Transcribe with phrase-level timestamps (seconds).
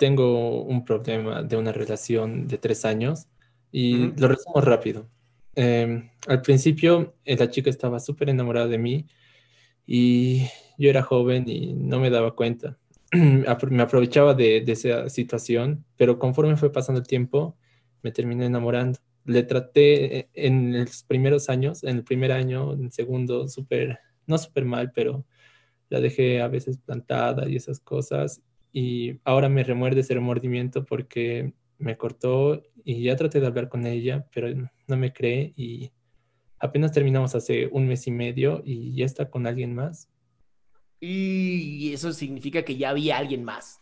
[0.00, 3.28] tengo un problema de una relación de tres años
[3.70, 5.06] y lo resumo rápido.
[5.54, 9.06] Em, al principio, eh, la chica estaba súper enamorada de mí
[9.86, 10.46] y
[10.78, 12.78] yo era joven y no me daba cuenta.
[13.12, 17.58] me aprovechaba de, esa situación, pero conforme fue pasando el tiempo,
[18.02, 19.00] me terminé enamorando.
[19.26, 23.98] Le traté eh, en los primeros años, en el primer año, en el segundo, súper,
[24.26, 25.26] no súper mal, pero
[25.90, 28.40] la dejé a veces plantada y esas cosas
[28.72, 33.86] y ahora me remuerde ese remordimiento porque me cortó y ya traté de hablar con
[33.86, 34.48] ella, pero
[34.86, 35.90] no me cree y
[36.58, 40.08] apenas terminamos hace un mes y medio y ya está con alguien más.
[41.00, 43.80] Y eso significa que ya había alguien más.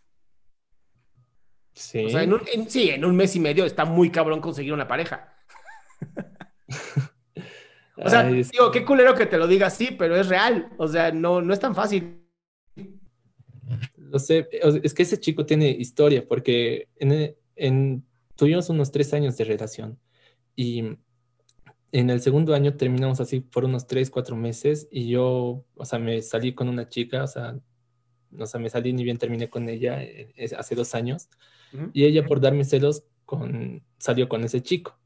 [1.74, 2.06] Sí.
[2.06, 4.86] O sea, en un, sí, en un mes y medio está muy cabrón conseguir una
[4.86, 5.34] pareja.
[7.96, 10.70] o sea, digo, qué culero que te lo diga así, pero es real.
[10.76, 12.17] O sea, no, no es tan fácil.
[14.10, 14.48] Lo sé,
[14.82, 18.04] es que ese chico tiene historia, porque en,
[18.36, 19.98] tuvimos unos tres años de relación
[20.56, 20.84] y
[21.92, 25.98] en el segundo año terminamos así por unos tres, cuatro meses y yo, o sea,
[25.98, 27.58] me salí con una chica, o sea,
[28.38, 31.28] o sea me salí ni bien terminé con ella eh, hace dos años
[31.92, 34.98] y ella por darme celos con, salió con ese chico.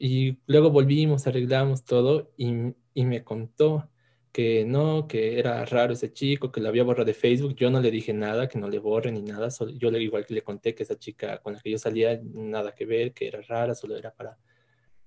[0.00, 3.90] Y luego volvimos, arreglamos todo y, y me contó
[4.38, 7.56] que no, que era raro ese chico, que lo había borrado de Facebook.
[7.56, 9.48] Yo no le dije nada, que no le borre ni nada.
[9.74, 12.72] yo le, igual que le conté que esa chica con la que yo salía, nada
[12.72, 14.38] que ver, que era rara, solo era para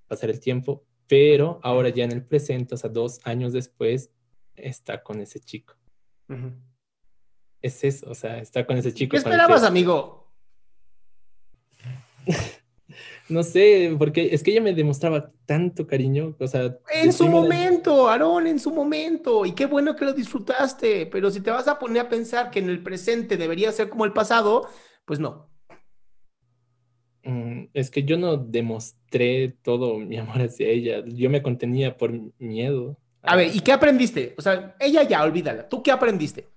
[0.05, 0.83] pasar el tiempo.
[1.07, 4.11] Pero ahora ya en el presente, o sea, dos años después,
[4.53, 5.75] está con ese chico.
[7.61, 9.11] Es eso, o sea, está con ese chico.
[9.11, 10.29] ¿Qué esperabas, amigo?
[13.31, 16.77] No sé, porque es que ella me demostraba tanto cariño, o sea...
[16.93, 21.39] En su momento, Aarón, en su momento, y qué bueno que lo disfrutaste, pero si
[21.39, 24.67] te vas a poner a pensar que en el presente debería ser como el pasado,
[25.05, 25.49] pues no.
[27.23, 32.11] Mm, es que yo no demostré todo mi amor hacia ella, yo me contenía por
[32.37, 32.97] miedo.
[33.21, 34.35] A ver, ¿y qué aprendiste?
[34.37, 36.49] O sea, ella ya, olvídala, ¿tú qué aprendiste?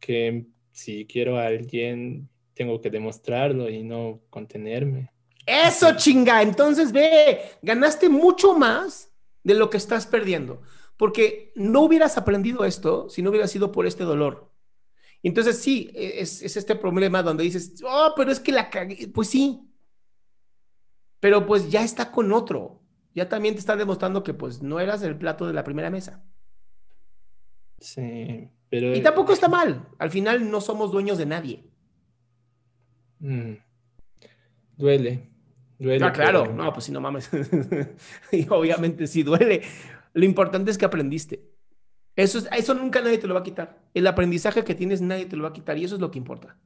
[0.00, 5.11] Que si quiero a alguien, tengo que demostrarlo y no contenerme.
[5.46, 10.62] Eso chinga, entonces ve, ganaste mucho más de lo que estás perdiendo,
[10.96, 14.52] porque no hubieras aprendido esto si no hubiera sido por este dolor.
[15.22, 19.68] Entonces sí, es, este problema donde dices, oh, pero es que la cagué, pues sí,
[21.20, 22.80] pero pues ya está con otro,
[23.14, 26.24] ya también te está demostrando que pues no eras el plato de la primera mesa.
[27.78, 28.94] Sí, pero...
[28.94, 31.64] Y tampoco está mal, al final no somos dueños de nadie.
[33.18, 33.54] Mm.
[34.76, 35.31] Duele,
[36.02, 37.30] ah, claro, no, pues si no mames.
[38.32, 39.62] y obviamente sí duele.
[40.14, 41.52] Lo importante es que aprendiste.
[42.14, 43.78] Eso, eso nunca nadie te lo va a quitar.
[43.94, 46.18] El aprendizaje que tienes nadie te lo va a quitar y eso es lo que
[46.18, 46.56] importa.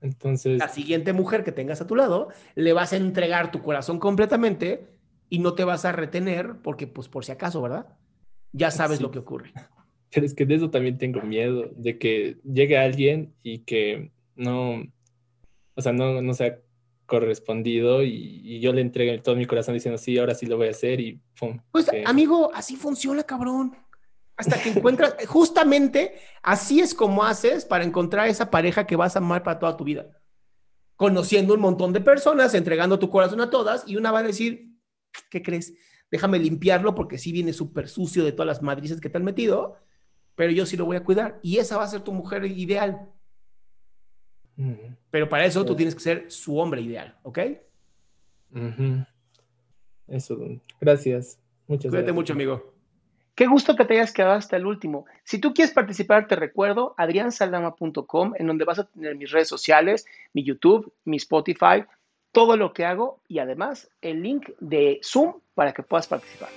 [0.00, 0.58] Entonces.
[0.58, 4.88] La siguiente mujer que tengas a tu lado, le vas a entregar tu corazón completamente
[5.28, 7.86] y no te vas a retener porque, pues, por si acaso, ¿verdad?
[8.52, 9.52] Ya sabes lo que ocurre.
[10.12, 14.82] Pero es que de eso también tengo miedo, de que llegue alguien y que no,
[15.74, 16.58] o sea, no, no sea
[17.12, 20.70] correspondido y, yo le entregué todo mi corazón diciendo, sí, ahora sí lo voy a
[20.70, 21.60] hacer y pum.
[21.70, 23.76] Pues, amigo, así funciona, cabrón.
[24.34, 29.18] Hasta que encuentras, justamente así es como haces para encontrar esa pareja que vas a
[29.18, 30.06] amar para toda tu vida.
[30.96, 34.70] Conociendo un montón de personas, entregando tu corazón a todas y una va a decir,
[35.28, 35.74] ¿qué crees?
[36.10, 39.76] Déjame limpiarlo porque sí viene súper sucio de todas las madrices que te han metido,
[40.34, 41.40] pero yo sí lo voy a cuidar.
[41.42, 43.11] Y esa va a ser tu mujer ideal.
[45.10, 47.38] Pero para eso tú tienes que ser su hombre ideal, ¿ok?
[50.08, 50.38] Eso,
[50.80, 51.38] gracias.
[51.66, 52.72] Muchas Cuídate mucho, amigo.
[53.34, 55.06] Qué gusto que te hayas quedado hasta el último.
[55.24, 60.04] Si tú quieres participar, te recuerdo adriansaldama.com, en donde vas a tener mis redes sociales,
[60.34, 61.84] mi YouTube, mi Spotify,
[62.30, 66.50] todo lo que hago y además el link de Zoom para que puedas participar.